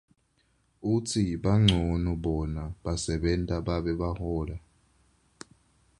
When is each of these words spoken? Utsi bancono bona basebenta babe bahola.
Utsi 0.93 1.23
bancono 1.43 2.11
bona 2.23 2.63
basebenta 2.83 3.55
babe 3.67 3.93
bahola. 4.01 4.57